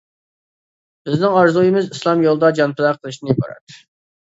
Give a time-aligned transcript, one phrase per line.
[1.11, 3.83] بىزنىڭ ئارزۇيىمىز ئىسلام يولىدا جان پىدا قىلىشتىن ئىبارەت.